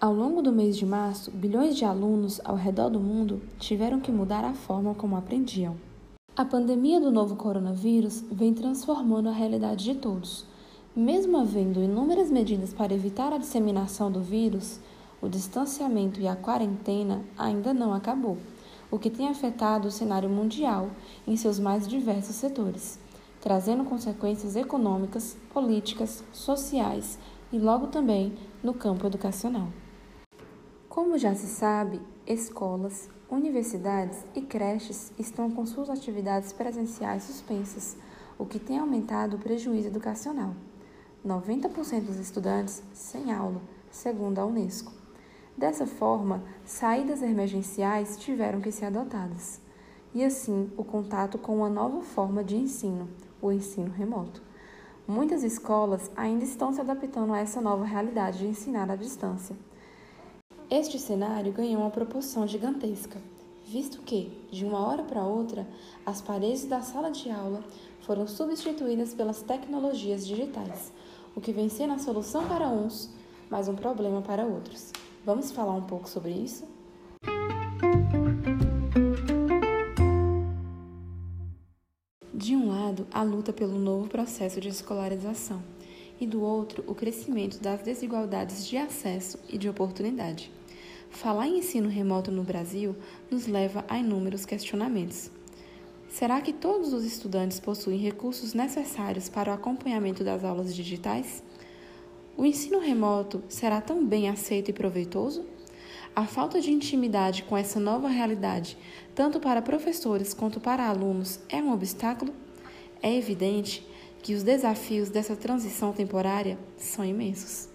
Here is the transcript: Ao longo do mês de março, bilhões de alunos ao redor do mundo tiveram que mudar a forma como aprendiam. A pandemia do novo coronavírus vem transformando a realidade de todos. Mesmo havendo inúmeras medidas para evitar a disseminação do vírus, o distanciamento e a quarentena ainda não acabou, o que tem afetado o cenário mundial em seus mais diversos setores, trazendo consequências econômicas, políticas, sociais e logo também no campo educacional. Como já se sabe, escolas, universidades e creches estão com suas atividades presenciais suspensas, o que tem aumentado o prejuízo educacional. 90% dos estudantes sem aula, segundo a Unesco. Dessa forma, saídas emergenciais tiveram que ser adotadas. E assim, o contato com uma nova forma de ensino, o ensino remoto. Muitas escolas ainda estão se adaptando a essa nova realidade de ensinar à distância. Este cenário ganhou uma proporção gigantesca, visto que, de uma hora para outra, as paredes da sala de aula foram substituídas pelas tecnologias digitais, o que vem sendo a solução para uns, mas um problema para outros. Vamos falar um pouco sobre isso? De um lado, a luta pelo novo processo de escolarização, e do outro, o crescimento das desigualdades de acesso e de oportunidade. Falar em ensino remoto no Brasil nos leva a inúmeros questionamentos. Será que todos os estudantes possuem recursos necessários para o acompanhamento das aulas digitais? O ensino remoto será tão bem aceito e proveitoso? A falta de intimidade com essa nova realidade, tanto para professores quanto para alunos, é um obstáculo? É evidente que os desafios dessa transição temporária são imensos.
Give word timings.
Ao 0.00 0.14
longo 0.14 0.40
do 0.40 0.52
mês 0.52 0.76
de 0.76 0.86
março, 0.86 1.28
bilhões 1.32 1.76
de 1.76 1.84
alunos 1.84 2.40
ao 2.44 2.54
redor 2.54 2.88
do 2.88 3.00
mundo 3.00 3.42
tiveram 3.58 3.98
que 3.98 4.12
mudar 4.12 4.44
a 4.44 4.54
forma 4.54 4.94
como 4.94 5.16
aprendiam. 5.16 5.74
A 6.36 6.44
pandemia 6.44 7.00
do 7.00 7.10
novo 7.10 7.34
coronavírus 7.34 8.24
vem 8.30 8.54
transformando 8.54 9.28
a 9.28 9.32
realidade 9.32 9.82
de 9.82 9.96
todos. 9.96 10.46
Mesmo 10.94 11.36
havendo 11.36 11.82
inúmeras 11.82 12.30
medidas 12.30 12.72
para 12.72 12.94
evitar 12.94 13.32
a 13.32 13.38
disseminação 13.38 14.08
do 14.08 14.20
vírus, 14.20 14.78
o 15.20 15.28
distanciamento 15.28 16.20
e 16.20 16.28
a 16.28 16.36
quarentena 16.36 17.24
ainda 17.36 17.74
não 17.74 17.92
acabou, 17.92 18.38
o 18.92 19.00
que 19.00 19.10
tem 19.10 19.26
afetado 19.26 19.88
o 19.88 19.90
cenário 19.90 20.30
mundial 20.30 20.90
em 21.26 21.36
seus 21.36 21.58
mais 21.58 21.88
diversos 21.88 22.36
setores, 22.36 23.00
trazendo 23.40 23.82
consequências 23.82 24.54
econômicas, 24.54 25.36
políticas, 25.52 26.22
sociais 26.32 27.18
e 27.52 27.58
logo 27.58 27.88
também 27.88 28.32
no 28.62 28.72
campo 28.72 29.04
educacional. 29.04 29.66
Como 30.88 31.18
já 31.18 31.34
se 31.34 31.46
sabe, 31.46 32.00
escolas, 32.26 33.10
universidades 33.30 34.24
e 34.34 34.40
creches 34.40 35.12
estão 35.18 35.50
com 35.50 35.66
suas 35.66 35.90
atividades 35.90 36.50
presenciais 36.50 37.24
suspensas, 37.24 37.94
o 38.38 38.46
que 38.46 38.58
tem 38.58 38.78
aumentado 38.78 39.36
o 39.36 39.38
prejuízo 39.38 39.88
educacional. 39.88 40.54
90% 41.24 42.06
dos 42.06 42.16
estudantes 42.16 42.82
sem 42.94 43.30
aula, 43.30 43.60
segundo 43.90 44.38
a 44.38 44.46
Unesco. 44.46 44.90
Dessa 45.54 45.86
forma, 45.86 46.42
saídas 46.64 47.22
emergenciais 47.22 48.16
tiveram 48.16 48.60
que 48.60 48.72
ser 48.72 48.86
adotadas. 48.86 49.60
E 50.14 50.24
assim, 50.24 50.72
o 50.74 50.82
contato 50.82 51.36
com 51.36 51.58
uma 51.58 51.68
nova 51.68 52.00
forma 52.00 52.42
de 52.42 52.56
ensino, 52.56 53.10
o 53.42 53.52
ensino 53.52 53.90
remoto. 53.90 54.42
Muitas 55.06 55.42
escolas 55.42 56.10
ainda 56.16 56.44
estão 56.44 56.72
se 56.72 56.80
adaptando 56.80 57.34
a 57.34 57.40
essa 57.40 57.60
nova 57.60 57.84
realidade 57.84 58.38
de 58.38 58.46
ensinar 58.46 58.90
à 58.90 58.96
distância. 58.96 59.54
Este 60.70 60.98
cenário 60.98 61.50
ganhou 61.50 61.80
uma 61.80 61.90
proporção 61.90 62.46
gigantesca, 62.46 63.18
visto 63.64 64.02
que, 64.02 64.30
de 64.50 64.66
uma 64.66 64.86
hora 64.86 65.02
para 65.02 65.24
outra, 65.24 65.66
as 66.04 66.20
paredes 66.20 66.66
da 66.66 66.82
sala 66.82 67.10
de 67.10 67.30
aula 67.30 67.64
foram 68.02 68.28
substituídas 68.28 69.14
pelas 69.14 69.40
tecnologias 69.40 70.26
digitais, 70.26 70.92
o 71.34 71.40
que 71.40 71.52
vem 71.52 71.70
sendo 71.70 71.94
a 71.94 71.98
solução 71.98 72.46
para 72.46 72.68
uns, 72.68 73.08
mas 73.48 73.66
um 73.66 73.74
problema 73.74 74.20
para 74.20 74.44
outros. 74.44 74.92
Vamos 75.24 75.50
falar 75.50 75.72
um 75.72 75.84
pouco 75.84 76.06
sobre 76.06 76.32
isso? 76.32 76.66
De 82.34 82.54
um 82.54 82.68
lado, 82.68 83.06
a 83.10 83.22
luta 83.22 83.54
pelo 83.54 83.78
novo 83.78 84.06
processo 84.06 84.60
de 84.60 84.68
escolarização, 84.68 85.62
e 86.20 86.26
do 86.26 86.42
outro, 86.42 86.84
o 86.86 86.94
crescimento 86.94 87.60
das 87.60 87.82
desigualdades 87.82 88.66
de 88.66 88.76
acesso 88.76 89.38
e 89.48 89.56
de 89.56 89.68
oportunidade. 89.68 90.50
Falar 91.10 91.46
em 91.46 91.58
ensino 91.58 91.88
remoto 91.88 92.30
no 92.30 92.42
Brasil 92.42 92.94
nos 93.30 93.46
leva 93.46 93.84
a 93.88 93.98
inúmeros 93.98 94.44
questionamentos. 94.44 95.30
Será 96.08 96.40
que 96.40 96.52
todos 96.52 96.92
os 96.92 97.04
estudantes 97.04 97.60
possuem 97.60 97.98
recursos 97.98 98.54
necessários 98.54 99.28
para 99.28 99.50
o 99.50 99.54
acompanhamento 99.54 100.24
das 100.24 100.44
aulas 100.44 100.74
digitais? 100.74 101.42
O 102.36 102.44
ensino 102.44 102.78
remoto 102.78 103.42
será 103.48 103.80
tão 103.80 104.04
bem 104.06 104.28
aceito 104.28 104.70
e 104.70 104.72
proveitoso? 104.72 105.44
A 106.14 106.24
falta 106.24 106.60
de 106.60 106.72
intimidade 106.72 107.42
com 107.44 107.56
essa 107.56 107.78
nova 107.78 108.08
realidade, 108.08 108.76
tanto 109.14 109.38
para 109.38 109.62
professores 109.62 110.34
quanto 110.34 110.58
para 110.58 110.88
alunos, 110.88 111.40
é 111.48 111.56
um 111.56 111.72
obstáculo? 111.72 112.32
É 113.02 113.14
evidente 113.14 113.86
que 114.22 114.34
os 114.34 114.42
desafios 114.42 115.08
dessa 115.08 115.36
transição 115.36 115.92
temporária 115.92 116.58
são 116.76 117.04
imensos. 117.04 117.68